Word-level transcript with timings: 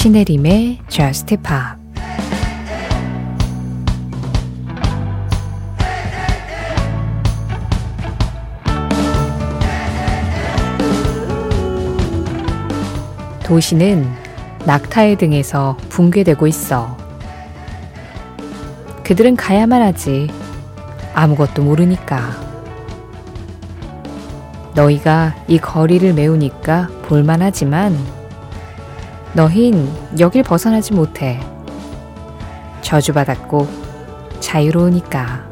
신혜림의 0.00 0.78
Just 0.88 1.36
Pop 1.36 1.52
도시는 13.44 14.10
낙타의 14.64 15.16
등에서 15.16 15.76
붕괴되고 15.90 16.46
있어. 16.46 16.96
그들은 19.04 19.36
가야만 19.36 19.82
하지. 19.82 20.28
아무것도 21.12 21.62
모르니까. 21.62 22.22
너희가 24.74 25.34
이 25.46 25.58
거리를 25.58 26.14
메우니까 26.14 26.88
볼만하지만 27.02 28.19
너흰 29.32 29.88
여길 30.18 30.42
벗어나지 30.42 30.92
못해. 30.92 31.40
저주받았고 32.82 33.68
자유로우니까. 34.40 35.48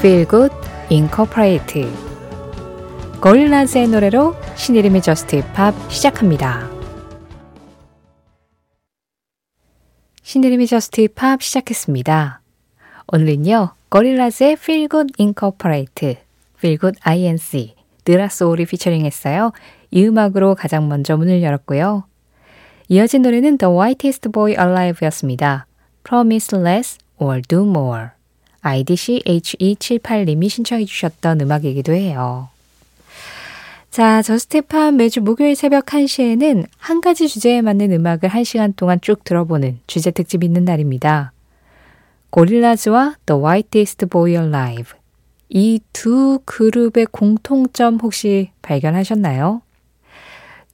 Good 0.00 0.54
Incorporated 0.90 1.90
골라즈의 3.20 3.88
노래로 3.88 4.34
신이름의 4.56 5.02
저스트 5.02 5.42
팝 5.52 5.74
시작합니다. 5.88 6.79
신혜림의 10.30 10.68
저스트 10.68 11.08
팝 11.16 11.42
시작했습니다. 11.42 12.40
오늘은요, 13.12 13.72
고릴라즈의 13.90 14.52
Feel 14.52 14.88
Good 14.88 15.14
Incorporated, 15.18 16.20
Feel 16.56 16.78
Good 16.78 17.00
INC, 17.02 17.74
드 18.06 18.23
라 18.23 18.35
소울이 18.35 18.64
피처링 18.66 19.04
했어요. 19.04 19.50
이 19.90 20.06
음악으로 20.06 20.54
가장 20.54 20.88
먼저 20.88 21.16
문을 21.16 21.42
열었고요. 21.42 22.04
이어진 22.88 23.22
노래는 23.22 23.58
The 23.58 23.74
Whitest 23.74 24.28
Boy 24.28 24.52
Alive였습니다. 24.52 25.66
Promise 26.04 26.60
Less 26.60 26.98
or 27.18 27.42
Do 27.42 27.68
More. 27.68 28.10
IDCHE78님이 28.62 30.48
신청해 30.48 30.84
주셨던 30.84 31.40
음악이기도 31.40 31.92
해요. 31.92 32.50
자, 33.90 34.22
저스트 34.22 34.77
팝 34.77 34.96
매주 34.96 35.20
목요일 35.20 35.56
새벽 35.56 35.86
1시에는 35.86 36.64
한 36.78 37.00
가지 37.00 37.26
주제에 37.26 37.60
맞는 37.60 37.90
음악을 37.92 38.28
1시간 38.28 38.76
동안 38.76 39.00
쭉 39.00 39.24
들어보는 39.24 39.80
주제 39.88 40.12
특집 40.12 40.44
있는 40.44 40.64
날입니다. 40.64 41.32
고릴라즈와 42.30 43.16
The 43.26 43.42
Whitest 43.42 44.06
Boy 44.06 44.32
Alive. 44.32 44.92
이 45.48 45.80
두 45.92 46.38
그룹의 46.44 47.06
공통점 47.06 47.96
혹시 47.96 48.50
발견하셨나요? 48.62 49.62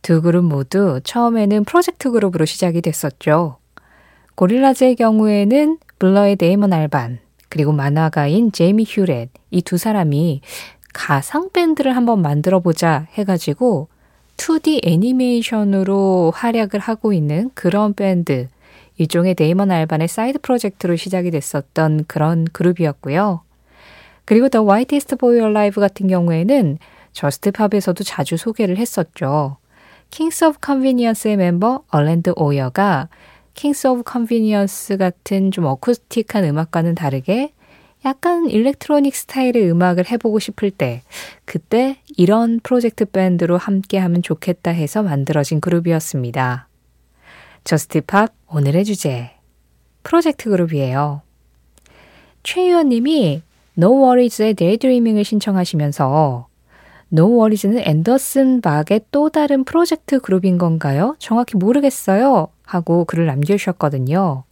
두 0.02 0.20
그룹 0.20 0.44
모두 0.44 1.00
처음에는 1.02 1.64
프로젝트 1.64 2.10
그룹으로 2.10 2.44
시작이 2.44 2.82
됐었죠. 2.82 3.56
고릴라즈의 4.34 4.96
경우에는 4.96 5.78
블러의 5.98 6.36
데이먼 6.36 6.74
알반, 6.74 7.20
그리고 7.48 7.72
만화가인 7.72 8.52
제이미 8.52 8.84
휴렛 8.86 9.30
이 9.50 9.62
두 9.62 9.78
사람이 9.78 10.42
가상 10.96 11.50
밴드를 11.52 11.94
한번 11.94 12.22
만들어 12.22 12.60
보자 12.60 13.06
해가지고 13.12 13.88
2D 14.38 14.80
애니메이션으로 14.82 16.32
활약을 16.34 16.80
하고 16.80 17.12
있는 17.12 17.50
그런 17.52 17.92
밴드 17.92 18.48
일종의 18.96 19.34
데이먼 19.34 19.70
알반의 19.70 20.08
사이드 20.08 20.38
프로젝트로 20.40 20.96
시작이 20.96 21.30
됐었던 21.30 22.06
그런 22.08 22.46
그룹이었고요. 22.46 23.42
그리고 24.24 24.48
더 24.48 24.64
화이티스트 24.64 25.16
보이 25.16 25.38
얼라이브 25.38 25.82
같은 25.82 26.08
경우에는 26.08 26.78
저스트 27.12 27.52
팝에서도 27.52 28.02
자주 28.02 28.38
소개를 28.38 28.78
했었죠. 28.78 29.58
킹스 30.10 30.46
오브 30.46 30.58
컨비니언스의 30.62 31.36
멤버 31.36 31.82
얼랜드 31.90 32.32
오여가 32.36 33.10
킹스 33.52 33.86
오브 33.88 34.02
컨비니언스 34.04 34.96
같은 34.96 35.50
좀 35.50 35.66
어쿠스틱한 35.66 36.44
음악과는 36.44 36.94
다르게 36.94 37.52
약간 38.06 38.48
일렉트로닉 38.48 39.16
스타일의 39.16 39.68
음악을 39.68 40.08
해보고 40.08 40.38
싶을 40.38 40.70
때 40.70 41.02
그때 41.44 41.98
이런 42.16 42.60
프로젝트 42.62 43.04
밴드로 43.04 43.56
함께 43.56 43.98
하면 43.98 44.22
좋겠다 44.22 44.70
해서 44.70 45.02
만들어진 45.02 45.60
그룹이었습니다. 45.60 46.68
저스티팝 47.64 48.32
오늘의 48.46 48.84
주제 48.84 49.32
프로젝트 50.04 50.48
그룹이에요. 50.48 51.22
최유원 52.44 52.90
님이 52.90 53.42
No 53.76 54.04
Worries의 54.04 54.54
Daydreaming을 54.54 55.24
신청하시면서 55.24 56.46
No 57.12 57.26
Worries는 57.26 57.82
앤더슨 57.84 58.60
박의 58.60 59.00
또 59.10 59.30
다른 59.30 59.64
프로젝트 59.64 60.20
그룹인 60.20 60.58
건가요? 60.58 61.16
정확히 61.18 61.56
모르겠어요. 61.56 62.50
하고 62.64 63.04
글을 63.04 63.26
남겨주셨거든요. 63.26 64.44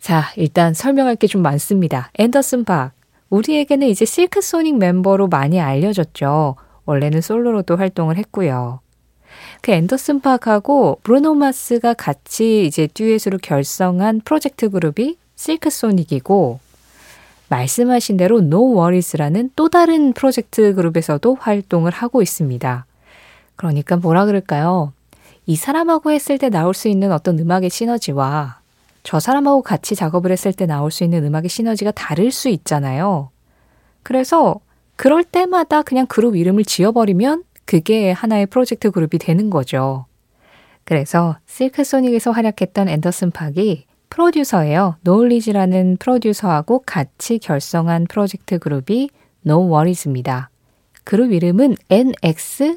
자, 0.00 0.24
일단 0.36 0.74
설명할 0.74 1.16
게 1.16 1.26
좀 1.26 1.42
많습니다. 1.42 2.10
앤더슨 2.18 2.64
박. 2.64 2.92
우리에게는 3.30 3.88
이제 3.88 4.04
실크 4.04 4.40
소닉 4.40 4.78
멤버로 4.78 5.28
많이 5.28 5.60
알려졌죠. 5.60 6.56
원래는 6.86 7.20
솔로로도 7.20 7.76
활동을 7.76 8.16
했고요. 8.16 8.80
그 9.60 9.72
앤더슨 9.72 10.20
팍하고 10.20 11.00
브루노 11.02 11.34
마스가 11.34 11.92
같이 11.94 12.64
이제 12.66 12.86
듀엣으로 12.94 13.38
결성한 13.42 14.22
프로젝트 14.24 14.70
그룹이 14.70 15.16
실크 15.36 15.68
소닉이고 15.68 16.60
말씀하신 17.50 18.16
대로 18.16 18.38
No 18.38 18.74
Worries라는 18.76 19.50
또 19.56 19.68
다른 19.68 20.12
프로젝트 20.12 20.74
그룹에서도 20.74 21.34
활동을 21.34 21.92
하고 21.92 22.22
있습니다. 22.22 22.86
그러니까 23.56 23.96
뭐라 23.96 24.24
그럴까요? 24.26 24.92
이 25.46 25.56
사람하고 25.56 26.10
했을 26.10 26.38
때 26.38 26.48
나올 26.48 26.72
수 26.74 26.88
있는 26.88 27.12
어떤 27.12 27.38
음악의 27.38 27.70
시너지와 27.70 28.60
저 29.02 29.20
사람하고 29.20 29.62
같이 29.62 29.94
작업을 29.94 30.30
했을 30.32 30.52
때 30.52 30.66
나올 30.66 30.90
수 30.90 31.04
있는 31.04 31.24
음악의 31.24 31.48
시너지가 31.48 31.92
다를 31.92 32.30
수 32.30 32.48
있잖아요. 32.48 33.30
그래서 34.02 34.60
그럴 34.96 35.24
때마다 35.24 35.82
그냥 35.82 36.06
그룹 36.06 36.36
이름을 36.36 36.64
지어버리면 36.64 37.44
그게 37.64 38.10
하나의 38.10 38.46
프로젝트 38.46 38.90
그룹이 38.90 39.18
되는 39.18 39.50
거죠. 39.50 40.06
그래서 40.84 41.36
실크소닉에서 41.46 42.30
활약했던 42.30 42.88
앤더슨 42.88 43.30
팍이 43.30 43.84
프로듀서예요. 44.08 44.96
놀리지라는 45.02 45.98
프로듀서하고 45.98 46.82
같이 46.86 47.38
결성한 47.38 48.06
프로젝트 48.08 48.58
그룹이 48.58 49.10
No 49.46 49.66
Worries입니다. 49.66 50.50
그룹 51.04 51.32
이름은 51.32 51.76
NXWORRIES를 51.90 52.72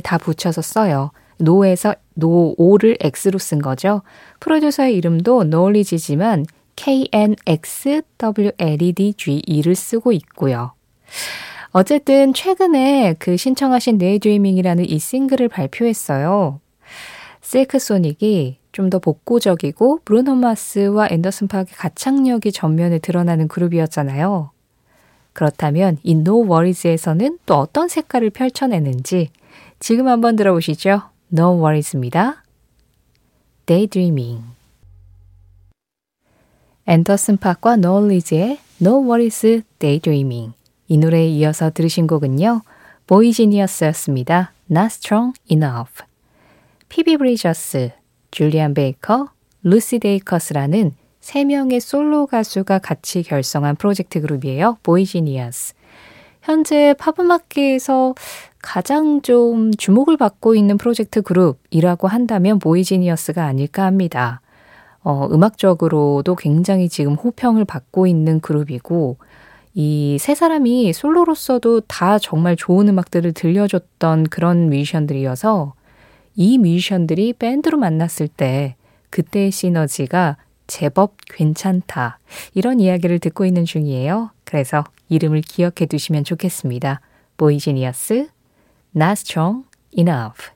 다 0.00 0.18
붙여서 0.18 0.62
써요. 0.62 1.10
노에서 1.38 1.94
노, 2.16 2.54
오를 2.58 2.96
X로 3.00 3.38
쓴 3.38 3.60
거죠. 3.60 4.02
프로듀서의 4.40 4.96
이름도 4.96 5.44
놀리지지만 5.44 6.46
KNXWLEDGE를 6.76 9.74
쓰고 9.74 10.12
있고요. 10.12 10.72
어쨌든 11.70 12.32
최근에 12.34 13.14
그 13.18 13.36
신청하신 13.36 13.98
네이드리밍이라는 13.98 14.88
이 14.88 14.98
싱글을 14.98 15.48
발표했어요. 15.48 16.60
실크 17.42 17.78
소닉이 17.78 18.58
좀 18.72 18.90
더 18.90 18.98
복고적이고 18.98 20.00
브루노 20.04 20.34
마스와 20.34 21.08
앤더슨 21.10 21.48
파크의 21.48 21.74
가창력이 21.76 22.52
전면에 22.52 22.98
드러나는 22.98 23.48
그룹이었잖아요. 23.48 24.50
그렇다면 25.32 25.96
이 26.02 26.12
No 26.12 26.42
Worries에서는 26.44 27.38
또 27.46 27.54
어떤 27.54 27.88
색깔을 27.88 28.30
펼쳐내는지 28.30 29.30
지금 29.78 30.08
한번 30.08 30.36
들어보시죠. 30.36 31.02
No 31.32 31.56
Worries입니다. 31.58 32.44
Daydreaming 33.66 34.44
앤더슨 36.86 37.38
팍과 37.38 37.76
놀리지의 37.76 38.58
No 38.80 39.02
Worries 39.02 39.62
Daydreaming 39.78 40.54
이 40.88 40.98
노래에 40.98 41.26
이어서 41.28 41.70
들으신 41.70 42.06
곡은요. 42.06 42.62
보이지니어스였습니다. 43.08 44.52
Not 44.70 44.86
Strong 44.86 45.38
Enough 45.48 46.04
피비 46.88 47.16
브리저스, 47.16 47.90
줄리안 48.30 48.74
베이커, 48.74 49.30
루시 49.64 49.98
데이커스라는 49.98 50.92
3명의 51.20 51.80
솔로 51.80 52.26
가수가 52.26 52.78
같이 52.78 53.24
결성한 53.24 53.74
프로젝트 53.76 54.20
그룹이에요. 54.20 54.78
보이지니어스. 54.84 55.74
현재 56.46 56.94
팝음악계에서 56.96 58.14
가장 58.62 59.20
좀 59.20 59.72
주목을 59.72 60.16
받고 60.16 60.54
있는 60.54 60.78
프로젝트 60.78 61.20
그룹이라고 61.20 62.06
한다면 62.06 62.60
보이지니어스가 62.60 63.44
아닐까 63.44 63.84
합니다. 63.84 64.40
어, 65.02 65.26
음악적으로도 65.32 66.36
굉장히 66.36 66.88
지금 66.88 67.14
호평을 67.14 67.64
받고 67.64 68.06
있는 68.06 68.38
그룹이고, 68.38 69.16
이 69.74 70.18
세 70.20 70.36
사람이 70.36 70.92
솔로로서도 70.92 71.80
다 71.80 72.20
정말 72.20 72.54
좋은 72.54 72.88
음악들을 72.88 73.32
들려줬던 73.32 74.28
그런 74.28 74.70
뮤지션들이어서 74.70 75.74
이 76.36 76.58
뮤지션들이 76.58 77.32
밴드로 77.32 77.76
만났을 77.76 78.28
때 78.28 78.76
그때의 79.10 79.50
시너지가 79.50 80.36
제법 80.68 81.14
괜찮다. 81.26 82.20
이런 82.54 82.78
이야기를 82.78 83.18
듣고 83.18 83.44
있는 83.44 83.64
중이에요. 83.64 84.30
그래서 84.46 84.84
이름을 85.10 85.42
기억해 85.42 85.86
두시면 85.86 86.24
좋겠습니다. 86.24 87.00
보이지니어스, 87.36 88.28
Not 88.96 89.12
Strong 89.12 89.64
Enough. 89.90 90.50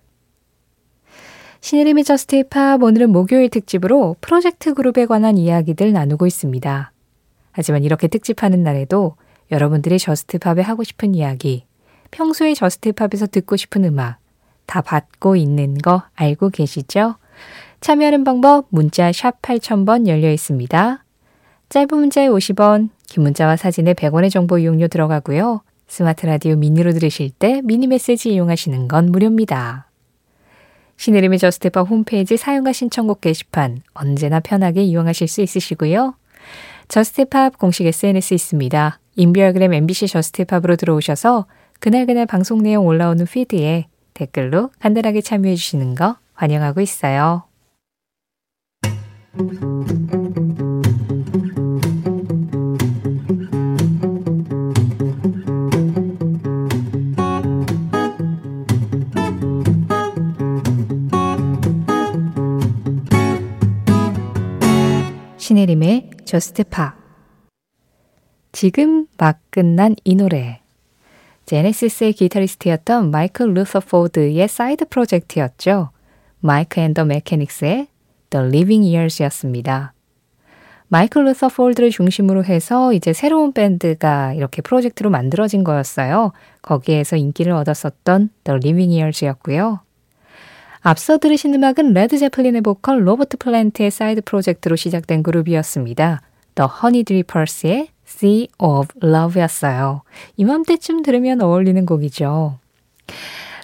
신혜림의 1.61 2.05
저스트 2.05 2.37
팝 2.37 2.83
오늘은 2.83 3.11
목요일 3.11 3.51
특집으로 3.51 4.17
프로젝트 4.23 4.73
그룹에 4.73 5.05
관한 5.05 5.37
이야기들 5.37 5.93
나누고 5.93 6.27
있습니다. 6.27 6.93
하지만 7.53 7.85
이렇게 7.85 8.09
특집하는 8.09 8.63
날에도 8.63 9.17
여러분들이 9.51 9.99
저스트 9.99 10.39
팝에 10.39 10.63
하고 10.63 10.85
싶은 10.85 11.15
이야기, 11.15 11.67
평소에 12.13 12.55
저스트 12.55 12.93
팝에서 12.93 13.27
듣고 13.27 13.57
싶은 13.57 13.85
음악 13.85 14.19
다 14.67 14.81
받고 14.81 15.35
있는 15.35 15.75
거 15.75 16.05
알고 16.15 16.51
계시죠? 16.51 17.17
참여하는 17.81 18.25
방법 18.25 18.67
문자 18.71 19.11
샵 19.11 19.43
8000번 19.43 20.07
열려 20.07 20.31
있습니다. 20.31 21.05
짧은 21.71 21.87
문자에 21.97 22.27
50원, 22.27 22.89
긴 23.09 23.23
문자와 23.23 23.57
사진에 23.57 23.95
100원의 23.95 24.29
정보 24.29 24.59
이용료 24.59 24.89
들어가고요. 24.89 25.63
스마트 25.87 26.27
라디오 26.27 26.57
미니로 26.57 26.93
들으실 26.93 27.31
때 27.31 27.61
미니 27.63 27.87
메시지 27.87 28.33
이용하시는 28.33 28.89
건 28.89 29.07
무료입니다. 29.07 29.89
신혜림의 30.97 31.39
저스트팝 31.39 31.89
홈페이지 31.89 32.37
사연과 32.37 32.73
신청곡 32.73 33.21
게시판 33.21 33.83
언제나 33.95 34.41
편하게 34.41 34.83
이용하실 34.83 35.29
수 35.29 35.43
있으시고요. 35.43 36.15
저스트팝 36.89 37.57
공식 37.57 37.87
SNS 37.87 38.35
있습니다. 38.35 38.99
인별그램 39.15 39.73
MBC 39.73 40.09
저스트팝으로 40.09 40.75
들어오셔서 40.75 41.47
그날그날 41.79 42.27
방송 42.27 42.65
내용 42.65 42.85
올라오는 42.85 43.25
피드에 43.25 43.87
댓글로 44.15 44.71
간단하게 44.81 45.21
참여해 45.21 45.55
주시는 45.55 45.95
거 45.95 46.17
환영하고 46.35 46.81
있어요. 46.81 47.45
신혜림의 65.50 66.11
저스트 66.26 66.62
팝 66.62 66.95
지금 68.52 69.08
막 69.19 69.41
끝난 69.50 69.97
이 70.05 70.14
노래 70.14 70.61
제네시스의 71.44 72.12
기타리스트였던 72.12 73.11
마이클 73.11 73.52
러더포드의 73.53 74.47
사이드 74.47 74.85
프로젝트였죠. 74.85 75.91
마이크 76.38 76.81
앤 76.81 76.93
더 76.93 77.05
메케닉스의 77.05 77.88
The 78.31 78.47
Living 78.47 78.87
Years였습니다. 78.94 79.93
마이클 80.87 81.25
러더포드를 81.25 81.91
중심으로 81.91 82.44
해서 82.44 82.93
이제 82.93 83.12
새로운 83.12 83.52
밴드가 83.52 84.35
이렇게 84.35 84.62
프로젝트로 84.62 85.11
만들어진 85.11 85.64
거였어요. 85.64 86.31
거기에서 86.62 87.17
인기를 87.17 87.50
얻었었던 87.55 88.31
The 88.44 88.56
Living 88.62 88.93
Years였고요. 88.93 89.81
앞서 90.82 91.19
들으신 91.19 91.55
음악은 91.55 91.93
레드 91.93 92.17
제플린의 92.17 92.62
보컬 92.62 93.06
로버트 93.06 93.37
플랜트의 93.37 93.91
사이드 93.91 94.23
프로젝트로 94.23 94.77
시작된 94.77 95.23
그룹이었습니다. 95.23 96.23
The 96.55 96.69
Honey 96.81 97.05
Drippers의 97.05 97.88
Sea 98.06 98.49
of 98.59 98.88
Love였어요. 99.03 100.03
이맘때쯤 100.37 101.03
들으면 101.03 101.43
어울리는 101.43 101.85
곡이죠. 101.85 102.59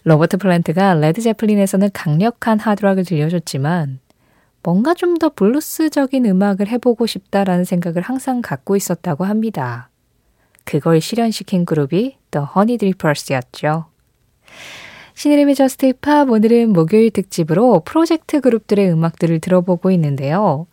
로버트 0.04 0.36
플랜트가 0.36 0.94
레드 0.94 1.20
제플린에서는 1.22 1.88
강력한 1.92 2.58
하드락을 2.60 3.04
들려줬지만 3.04 3.98
뭔가 4.62 4.94
좀 4.94 5.16
더 5.18 5.30
블루스적인 5.30 6.26
음악을 6.26 6.68
해보고 6.68 7.06
싶다라는 7.06 7.64
생각을 7.64 8.02
항상 8.02 8.42
갖고 8.42 8.76
있었다고 8.76 9.24
합니다. 9.24 9.88
그걸 10.64 11.00
실현시킨 11.00 11.64
그룹이 11.64 12.18
The 12.30 12.46
Honey 12.54 12.76
Drippers였죠. 12.76 13.86
신혜림의 15.16 15.54
저스트 15.54 15.86
팝 15.86 16.28
오늘은 16.28 16.74
목요일 16.74 17.10
특집으로 17.10 17.80
프로젝트 17.86 18.42
그룹들의 18.42 18.92
음악들을 18.92 19.40
들어보고 19.40 19.90
있는데요. 19.92 20.66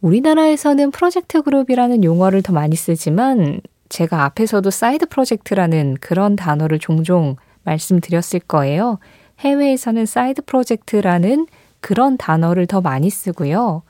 우리나라에서는 0.00 0.90
프로젝트 0.90 1.42
그룹이라는 1.42 2.02
용어를 2.02 2.40
더 2.40 2.54
많이 2.54 2.76
쓰지만 2.76 3.60
제가 3.90 4.24
앞에서도 4.24 4.70
사이드 4.70 5.08
프로젝트라는 5.10 5.98
그런 6.00 6.34
단어를 6.34 6.78
종종 6.78 7.36
말씀드렸을 7.64 8.40
거예요. 8.40 9.00
해외에서는 9.40 10.06
사이드 10.06 10.46
프로젝트라는 10.46 11.46
그런 11.80 12.16
단어를 12.16 12.66
더 12.66 12.80
많이 12.80 13.10
쓰고요. 13.10 13.82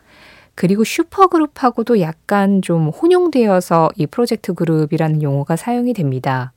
그리고 0.57 0.83
슈퍼그룹하고도 0.83 2.01
약간 2.01 2.63
좀 2.63 2.89
혼용되어서 2.89 3.91
이 3.95 4.09
프로젝트 4.09 4.55
그룹이라는 4.55 5.23
용어가 5.23 5.55
사용이 5.55 5.93
됩니다. 5.93 6.53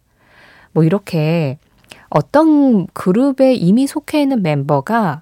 뭐 0.72 0.84
이렇게 0.84 1.60
어떤 2.10 2.88
그룹에 2.88 3.54
이미 3.54 3.88
속해 3.88 4.22
있는 4.22 4.42
멤버가 4.42 5.22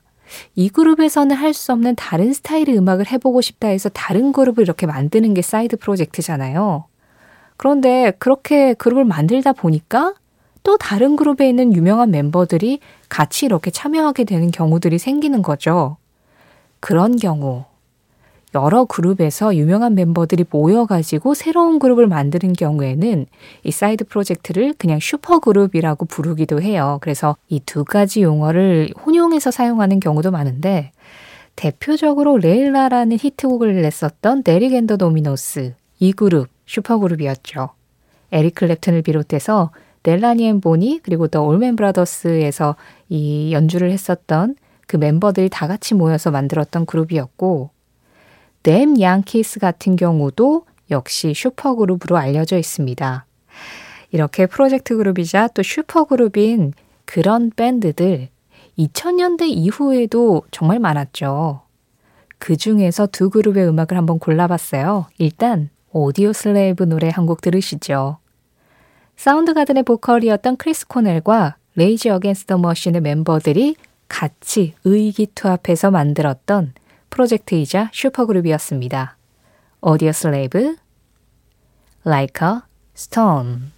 이 0.55 0.69
그룹에서는 0.69 1.35
할 1.35 1.53
수 1.53 1.71
없는 1.71 1.95
다른 1.95 2.33
스타일의 2.33 2.77
음악을 2.77 3.11
해보고 3.11 3.41
싶다 3.41 3.67
해서 3.69 3.89
다른 3.89 4.31
그룹을 4.31 4.63
이렇게 4.63 4.85
만드는 4.85 5.33
게 5.33 5.41
사이드 5.41 5.77
프로젝트잖아요. 5.77 6.85
그런데 7.57 8.11
그렇게 8.19 8.73
그룹을 8.73 9.05
만들다 9.05 9.53
보니까 9.53 10.13
또 10.63 10.77
다른 10.77 11.15
그룹에 11.15 11.47
있는 11.47 11.73
유명한 11.73 12.11
멤버들이 12.11 12.79
같이 13.07 13.45
이렇게 13.45 13.69
참여하게 13.71 14.23
되는 14.23 14.49
경우들이 14.51 14.97
생기는 14.97 15.41
거죠. 15.41 15.97
그런 16.79 17.15
경우, 17.17 17.65
여러 18.55 18.85
그룹에서 18.85 19.55
유명한 19.55 19.95
멤버들이 19.95 20.45
모여가지고 20.49 21.33
새로운 21.33 21.77
그룹을 21.77 22.07
만드는 22.07 22.53
경우에는 22.53 23.25
이 23.63 23.71
사이드 23.71 24.05
프로젝트를 24.05 24.73
그냥 24.77 24.99
슈퍼그룹이라고 25.01 26.05
부르기도 26.05 26.61
해요. 26.61 26.97
그래서 27.01 27.35
이 27.49 27.59
두 27.65 27.83
가지 27.83 28.21
용어를 28.21 28.89
혼용해서 29.05 29.51
사용하는 29.51 29.99
경우도 29.99 30.31
많은데 30.31 30.91
대표적으로 31.55 32.37
레일라라는 32.37 33.17
히트곡을 33.19 33.81
냈었던 33.81 34.43
데릭 34.43 34.68
앤 34.68 34.83
더 34.83 34.97
도미노스 34.97 35.73
이 35.99 36.13
그룹 36.13 36.47
슈퍼그룹이었죠. 36.65 37.69
에릭 38.31 38.55
클랩튼을 38.55 39.03
비롯해서 39.03 39.71
델라니 40.03 40.47
앤 40.47 40.61
보니 40.61 41.01
그리고 41.03 41.27
더 41.27 41.41
올맨 41.43 41.75
브라더스에서 41.75 42.75
이 43.09 43.51
연주를 43.51 43.91
했었던 43.91 44.55
그 44.87 44.97
멤버들이 44.97 45.49
다 45.49 45.67
같이 45.67 45.95
모여서 45.95 46.31
만들었던 46.31 46.85
그룹이었고 46.85 47.74
Damn 48.65 48.99
Yankees 48.99 49.59
같은 49.59 49.95
경우도 49.95 50.65
역시 50.89 51.33
슈퍼그룹으로 51.35 52.17
알려져 52.17 52.57
있습니다. 52.57 53.23
이렇게 54.09 54.47
프로젝트 54.47 54.97
그룹이자 54.97 55.49
또 55.49 55.61
슈퍼그룹인 55.61 56.73
그런 57.05 57.51
밴드들 57.55 58.29
2000년대 58.79 59.43
이후에도 59.49 60.41
정말 60.49 60.79
많았죠. 60.79 61.61
그 62.39 62.57
중에서 62.57 63.05
두 63.05 63.29
그룹의 63.29 63.67
음악을 63.67 63.95
한번 63.97 64.17
골라봤어요. 64.17 65.05
일단 65.19 65.69
Audioslave 65.91 66.85
노래 66.85 67.11
한 67.13 67.27
곡 67.27 67.41
들으시죠. 67.41 68.17
Soundgarden의 69.15 69.83
보컬이었던 69.83 70.57
크리스 70.57 70.87
코넬과 70.87 71.57
Rage 71.75 72.09
Against 72.09 72.45
the 72.45 72.57
Machine의 72.57 73.01
멤버들이 73.01 73.75
같이 74.07 74.73
의기투합해서 74.85 75.91
만들었던 75.91 76.73
프로젝트이자 77.15 77.89
슈퍼그룹이었습니다. 77.93 79.15
오디오 79.79 80.11
슬레이브, 80.11 80.75
Like 82.05 82.45
a 82.45 82.55
Stone. 82.93 83.71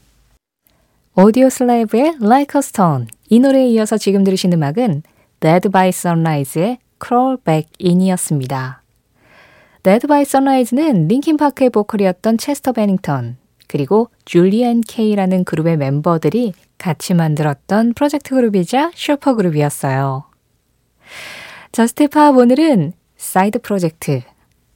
오디오 1.15 1.47
슬레이브의 1.47 2.15
Like 2.19 2.57
a 2.57 2.59
Stone. 2.59 3.05
이 3.29 3.39
노래에 3.39 3.67
이어서 3.67 3.97
지금 3.97 4.23
들으신 4.23 4.53
음악은 4.53 5.03
Dead 5.39 5.69
by 5.69 5.89
Sunrise의 5.89 6.79
Crawl 6.99 7.37
Back 7.37 7.69
In이었습니다. 7.79 8.81
Dead 9.83 10.07
by 10.07 10.21
Sunrise는 10.21 11.07
링킨파크의 11.07 11.69
보컬이었던 11.69 12.39
체스터 12.39 12.71
베닝턴, 12.71 13.37
그리고 13.67 14.09
줄리안 14.25 14.81
케이라는 14.81 15.43
그룹의 15.43 15.77
멤버들이 15.77 16.53
같이 16.79 17.13
만들었던 17.13 17.93
프로젝트 17.93 18.33
그룹이자 18.33 18.91
슈퍼그룹이었어요. 18.95 20.23
Just 21.71 22.07
Pop 22.07 22.35
오늘은 22.35 22.93
사이드 23.17 23.59
프로젝트, 23.59 24.21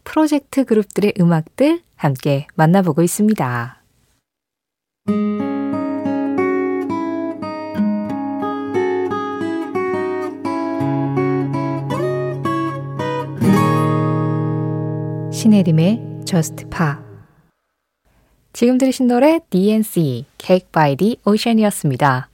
프로젝트 0.04 0.66
그룹들의 0.66 1.14
음악들 1.20 1.82
함께 1.96 2.48
만나보고 2.56 3.04
있습니다. 3.04 3.78
신혜림의 15.32 16.22
Just 16.26 16.66
Pop 16.70 16.96
지금 18.54 18.78
들으신 18.78 19.08
노래 19.08 19.40
DNCE, 19.50 20.26
Cake 20.38 20.68
by 20.72 20.96
the 20.96 21.18
Ocean이었습니다. 21.26 22.30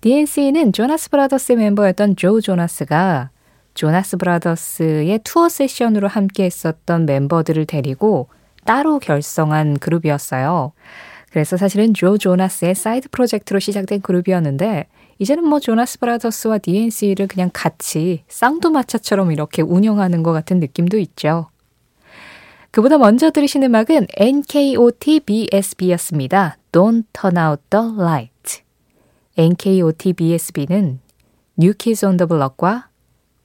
DNC는 0.00 0.72
조나스 0.72 1.10
브라더스의 1.10 1.58
멤버였던 1.58 2.16
조 2.16 2.40
조나스가 2.40 3.30
Jonas 3.74 4.16
Brothers의 4.16 5.20
투어 5.24 5.48
세션으로 5.48 6.08
함께 6.08 6.44
했었던 6.44 7.06
멤버들을 7.06 7.64
데리고 7.66 8.28
따로 8.64 8.98
결성한 8.98 9.78
그룹이었어요. 9.78 10.72
그래서 11.30 11.56
사실은 11.56 11.94
조 11.94 12.18
조나스의 12.18 12.74
사이드 12.74 13.10
프로젝트로 13.10 13.60
시작된 13.60 14.00
그룹이었는데 14.00 14.86
이제는 15.18 15.46
뭐 15.46 15.60
조나스 15.60 16.00
브라더스와 16.00 16.58
DNC를 16.58 17.28
그냥 17.28 17.50
같이 17.52 18.24
쌍두마차처럼 18.28 19.32
이렇게 19.32 19.62
운영하는 19.62 20.22
것 20.22 20.32
같은 20.32 20.60
느낌도 20.60 20.98
있죠. 20.98 21.48
그보다 22.70 22.98
먼저 22.98 23.30
들으신 23.30 23.62
음악은 23.64 24.06
NKOTBSB였습니다. 24.16 26.58
Don't 26.72 27.04
Turn 27.12 27.38
Out 27.38 27.62
the 27.70 27.86
Light. 27.98 28.62
NKOTBSB는 29.36 31.00
New 31.58 31.74
Kids 31.76 32.04
on 32.04 32.16
the 32.16 32.28
Block과 32.28 32.89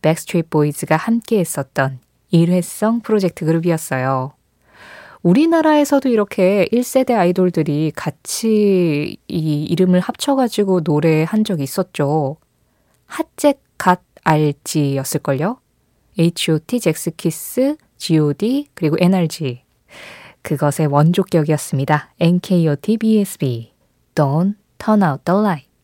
Backstreet 0.06 0.50
Boys가 0.52 0.98
함께 0.98 1.40
했었던 1.40 2.00
일회성 2.30 3.02
프로젝트 3.02 3.44
그룹이었어요. 3.44 4.34
우리나라에서도 5.24 6.08
이렇게 6.10 6.68
1세대 6.72 7.16
아이돌들이 7.16 7.92
같이 7.96 9.18
이 9.28 9.64
이름을 9.64 10.00
합쳐가지고 10.00 10.82
노래한 10.84 11.44
적이 11.44 11.64
있었죠. 11.64 12.38
핫잭 13.08 13.60
갓 13.80 14.04
알지였을걸요? 14.24 15.58
H.O.T. 16.20 16.80
젝스키스, 16.80 17.76
G.O.D. 17.98 18.68
그리고 18.76 18.98
NRG. 19.00 19.64
그것의 20.44 20.88
원조격이었습니다. 20.88 22.14
NKOTBSB. 22.20 23.74
Don't 24.14 24.54
turn 24.78 25.04
out 25.04 25.26
the 25.26 25.40
light. 25.40 25.75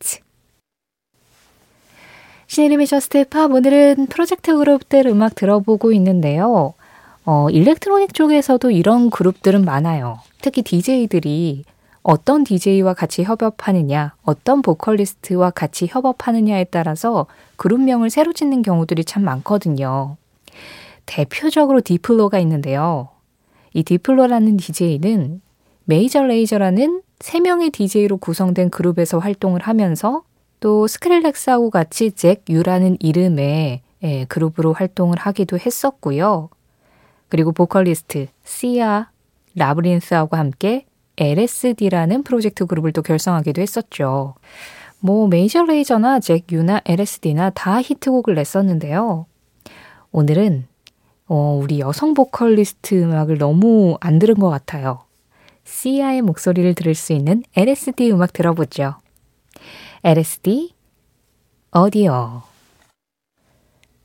신혜림의 2.52 2.86
Just 2.86 3.24
Pop 3.30 3.50
오늘은 3.50 4.08
프로젝트 4.08 4.54
그룹들 4.54 5.06
음악 5.06 5.34
들어보고 5.34 5.90
있는데요. 5.94 6.74
어, 7.24 7.48
electronic 7.48 8.12
쪽에서도 8.12 8.70
이런 8.70 9.08
그룹들은 9.08 9.64
많아요. 9.64 10.18
특히 10.42 10.60
DJ들이 10.60 11.64
어떤 12.02 12.44
DJ와 12.44 12.92
같이 12.92 13.24
협업하느냐, 13.24 14.16
어떤 14.24 14.60
보컬리스트와 14.60 15.48
같이 15.48 15.86
협업하느냐에 15.90 16.64
따라서 16.64 17.24
그룹명을 17.56 18.10
새로 18.10 18.34
짓는 18.34 18.60
경우들이 18.60 19.06
참 19.06 19.24
많거든요. 19.24 20.18
대표적으로 21.06 21.80
Diplo가 21.80 22.38
있는데요. 22.40 23.08
이 23.72 23.82
Diplo라는 23.82 24.58
DJ는 24.58 25.40
Major 25.86 26.22
Lazer라는 26.22 27.00
3명의 27.18 27.72
DJ로 27.72 28.18
구성된 28.18 28.68
그룹에서 28.68 29.20
활동을 29.20 29.62
하면서 29.62 30.22
또 30.62 30.86
Skrillex하고 30.86 31.70
같이 31.70 32.12
Jack 32.12 32.44
Ü라는 32.48 32.98
이름의 33.00 33.80
예, 34.04 34.24
그룹으로 34.26 34.72
활동을 34.72 35.18
하기도 35.18 35.58
했었고요. 35.58 36.50
그리고 37.28 37.50
보컬리스트 37.50 38.28
Sia, 38.44 39.10
Labrinth하고 39.56 40.36
함께 40.36 40.86
LSD라는 41.16 42.22
프로젝트 42.22 42.66
그룹을 42.66 42.92
또 42.92 43.02
결성하기도 43.02 43.60
했었죠. 43.60 44.34
뭐 45.00 45.26
메이저 45.26 45.64
레이저나 45.64 46.20
잭 46.20 46.44
유나 46.52 46.80
LSD나 46.84 47.50
다 47.50 47.82
히트곡을 47.82 48.36
냈었는데요. 48.36 49.26
오늘은 50.12 50.68
어, 51.26 51.58
우리 51.60 51.80
여성 51.80 52.14
보컬리스트 52.14 53.02
음악을 53.02 53.38
너무 53.38 53.96
안 54.00 54.20
들은 54.20 54.36
것 54.36 54.48
같아요. 54.48 55.00
시아의 55.64 56.22
목소리를 56.22 56.72
들을 56.74 56.94
수 56.94 57.12
있는 57.12 57.42
LSD 57.56 58.12
음악 58.12 58.32
들어보죠. 58.32 59.01
LSD 60.04 60.74
어디어 61.70 62.42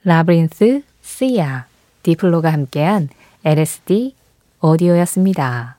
라브린스 0.03 0.83
시아 1.01 1.65
디플로가 2.03 2.53
함께한 2.53 3.09
LSD 3.43 4.15
오디오였습니다. 4.61 5.77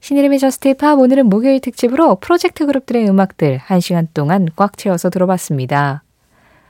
신혜림의 0.00 0.38
Just 0.38 0.74
Pop 0.74 0.98
오늘은 0.98 1.26
목요일 1.28 1.60
특집으로 1.60 2.16
프로젝트 2.16 2.66
그룹들의 2.66 3.08
음악들 3.08 3.58
1시간 3.58 4.08
동안 4.14 4.48
꽉 4.56 4.76
채워서 4.76 5.10
들어봤습니다. 5.10 6.02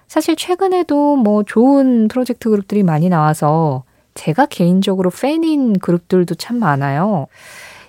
사실 0.08 0.34
최근에도 0.34 1.16
뭐 1.16 1.44
좋은 1.44 2.08
프로젝트 2.08 2.50
그룹들이 2.50 2.82
많이 2.82 3.08
나와서 3.08 3.84
제가 4.14 4.46
개인적으로 4.46 5.10
팬인 5.10 5.78
그룹들도 5.78 6.34
참 6.34 6.58
많아요. 6.58 7.28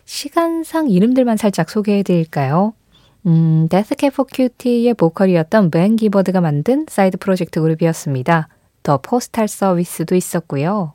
시간상 0.06 0.90
이름들만 0.90 1.38
살짝 1.38 1.70
소개해 1.70 2.04
드릴까요? 2.04 2.74
음, 3.28 3.68
Cab 3.72 4.08
for 4.08 4.28
Cutie의 4.32 4.94
보컬이었던 4.96 5.70
벤 5.72 5.96
기버드가 5.96 6.42
만든 6.42 6.86
사이드 6.90 7.18
프로젝트 7.18 7.62
그룹이었습니다. 7.62 8.48
The 8.84 8.98
Postal 8.98 9.48
Service도 9.48 10.16
있었고요. 10.16 10.94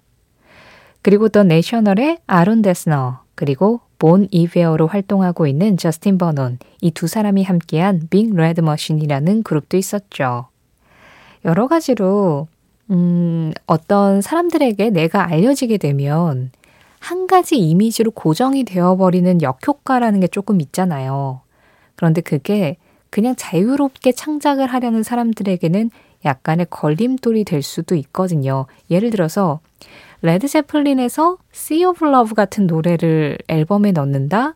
그리고 1.03 1.29
The 1.29 1.45
National의 1.45 2.19
아론 2.27 2.63
데스너, 2.63 3.21
그리고 3.37 3.81
Bon 3.99 4.27
Iver로 4.33 4.89
활동하고 4.89 5.47
있는 5.47 5.77
저스틴 5.77 6.19
버논, 6.19 6.59
이 6.81 6.91
두 6.91 7.07
사람이 7.07 7.45
함께한 7.45 8.09
Big 8.11 8.35
Red 8.35 8.61
Machine이라는 8.61 9.45
그룹도 9.45 9.77
있었죠. 9.77 10.49
여러 11.45 11.69
가지로, 11.69 12.49
음, 12.91 13.53
어떤 13.67 14.21
사람들에게 14.21 14.91
내가 14.91 15.29
알려지게 15.29 15.79
되면 15.79 16.51
한 16.99 17.29
가지 17.29 17.57
이미지로 17.57 18.11
고정이 18.11 18.65
되어버리는 18.65 19.43
역효과라는 19.43 20.21
게 20.21 20.27
조금 20.27 20.61
있잖아요. 20.61 21.41
그런데 21.97 22.21
그게 22.21 22.77
그냥 23.11 23.35
자유롭게 23.37 24.13
창작을 24.13 24.67
하려는 24.67 25.03
사람들에게는 25.03 25.91
약간의 26.25 26.67
걸림돌이 26.71 27.45
될 27.45 27.63
수도 27.63 27.95
있거든요. 27.95 28.67
예를 28.91 29.11
들어서 29.11 29.61
Led 30.23 30.49
Zeppelin에서 30.49 31.39
Sea 31.53 31.85
of 31.85 32.07
Love 32.07 32.35
같은 32.35 32.67
노래를 32.67 33.39
앨범에 33.49 33.93
넣는다? 33.93 34.55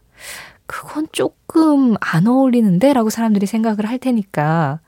그건 0.66 1.09
조금 1.12 1.97
안 2.00 2.26
어울리는데? 2.26 2.92
라고 2.92 3.11
사람들이 3.11 3.47
생각을 3.47 3.87
할 3.87 3.99
테니까 3.99 4.80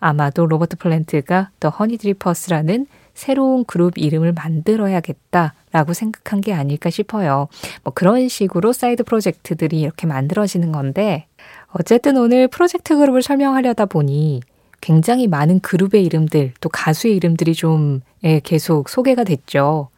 아마도 0.00 0.46
로버트 0.46 0.76
플랜트가 0.78 1.50
The 1.60 1.68
Honeydrippers라는 1.68 2.86
새로운 3.14 3.64
그룹 3.64 3.98
이름을 3.98 4.32
만들어야겠다라고 4.32 5.92
생각한 5.92 6.40
게 6.40 6.52
아닐까 6.52 6.88
싶어요. 6.90 7.48
뭐 7.84 7.92
그런 7.92 8.28
식으로 8.28 8.72
사이드 8.72 9.04
프로젝트들이 9.04 9.80
이렇게 9.80 10.06
만들어지는 10.06 10.72
건데 10.72 11.27
어쨌든 11.70 12.16
오늘 12.16 12.48
프로젝트 12.48 12.96
그룹을 12.96 13.22
설명하려다 13.22 13.86
보니 13.86 14.40
굉장히 14.80 15.26
많은 15.26 15.60
그룹의 15.60 16.04
이름들, 16.04 16.54
또 16.60 16.68
가수의 16.68 17.16
이름들이 17.16 17.54
좀 17.54 18.00
예, 18.24 18.40
계속 18.40 18.88
소개가 18.88 19.24
됐죠. 19.24 19.88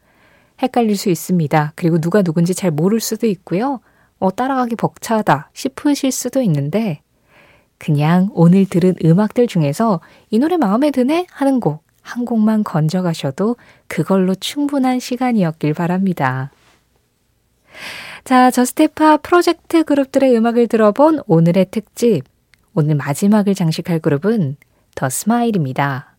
헷갈릴 0.61 0.97
수 0.97 1.09
있습니다. 1.09 1.73
그리고 1.75 1.99
누가 1.99 2.21
누군지 2.21 2.53
잘 2.53 2.71
모를 2.71 2.99
수도 2.99 3.27
있고요. 3.27 3.79
어, 4.19 4.31
따라가기 4.31 4.75
벅차다 4.75 5.49
싶으실 5.53 6.11
수도 6.11 6.41
있는데, 6.41 7.01
그냥 7.77 8.29
오늘 8.33 8.65
들은 8.65 8.93
음악들 9.03 9.47
중에서 9.47 10.01
이 10.29 10.37
노래 10.37 10.57
마음에 10.57 10.91
드네? 10.91 11.25
하는 11.31 11.59
곡, 11.59 11.83
한 12.01 12.25
곡만 12.25 12.63
건져가셔도 12.63 13.55
그걸로 13.87 14.35
충분한 14.35 14.99
시간이었길 14.99 15.73
바랍니다. 15.73 16.51
자, 18.23 18.51
Just 18.51 18.89
Pop 18.89 19.17
프로젝트 19.17 19.83
그룹들의 19.83 20.35
음악을 20.37 20.67
들어본 20.67 21.21
오늘의 21.27 21.67
특집. 21.71 22.23
오늘 22.73 22.95
마지막을 22.95 23.55
장식할 23.55 23.99
그룹은 23.99 24.57
The 24.95 25.09
Smile입니다. 25.09 26.15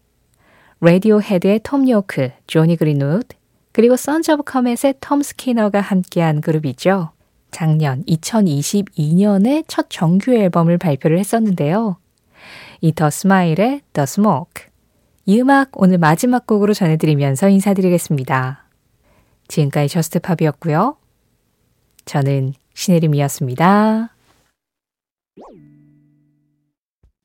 Radiohead의 0.81 1.61
톰 1.63 1.89
요크, 1.89 2.31
조니 2.47 2.77
그린우드, 2.77 3.37
그리고 3.71 3.97
Sons 3.97 4.33
of 4.33 4.43
Kemet의 4.43 4.95
톰 5.01 5.23
스키너가 5.23 5.81
함께한 5.81 6.41
그룹이죠. 6.41 7.13
작년 7.53 8.03
2022년에 8.05 9.65
첫 9.69 9.87
정규 9.89 10.33
앨범을 10.35 10.79
발표를 10.79 11.19
했었는데요. 11.19 11.97
이 12.81 12.93
The 12.93 13.11
Smile의 13.11 13.83
The 13.93 14.05
Smoke. 14.07 14.65
이 15.25 15.41
음악 15.41 15.71
오늘 15.75 15.99
마지막 15.99 16.47
곡으로 16.47 16.75
전해드리면서 16.75 17.49
인사드리겠습니다. 17.49 18.65
지금까지 19.47 19.89
저스트팝이었고요. 19.89 20.97
저는 22.05 22.55
신혜림이었습니다. 22.75 24.15